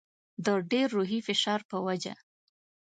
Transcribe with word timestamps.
د 0.45 0.47
ډېر 0.71 0.87
روحي 0.95 1.19
فشار 1.27 1.61
په 1.69 1.77
وجه. 1.85 2.13